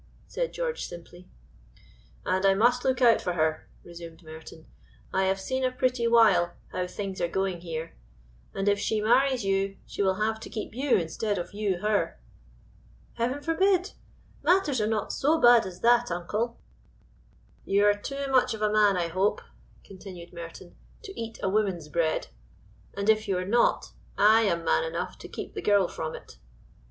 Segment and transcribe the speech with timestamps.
[0.25, 1.29] said George simply.
[2.25, 4.65] "And I must look out for her," resumed Merton.
[5.13, 7.93] "I have seen a pretty while how things are going here,
[8.51, 12.19] and if she marries you she will have to keep you instead of you her."
[13.13, 13.91] "Heaven forbid!
[14.41, 16.57] Matters are not so bad as that, uncle."
[17.63, 19.39] "You are too much of a man, I hope,"
[19.83, 22.29] continued Merton, "to eat a woman's bread;
[22.95, 26.39] and if you are not, I am man enough to keep the girl from it."